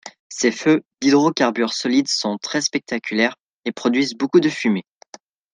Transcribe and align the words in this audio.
Ces 0.29 0.51
feux 0.51 0.81
d’hydrocarbures 0.99 1.73
solides 1.75 2.07
sont 2.07 2.39
très 2.39 2.61
spectaculaires 2.61 3.35
et 3.65 3.71
produisent 3.71 4.15
beaucoup 4.17 4.39
de 4.39 4.49
fumées. 4.49 4.87